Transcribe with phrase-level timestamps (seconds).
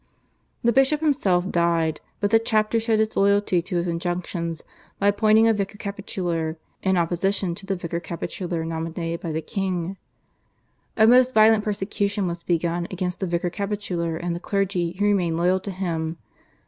[0.63, 4.63] The bishop himself died, but the chapter showed its loyalty to his injunctions
[4.97, 9.97] by appointing a vicar capitular in opposition to the vicar capitular nominated by the king.
[10.97, 15.37] A most violent persecution was begun against the vicar capitular and the clergy who remained
[15.37, 16.17] loyal to him.